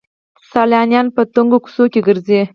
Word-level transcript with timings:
سیلانیان 0.51 1.07
په 1.15 1.21
تنګو 1.33 1.57
کوڅو 1.63 1.83
کې 1.91 1.99
ګرځي. 2.07 2.39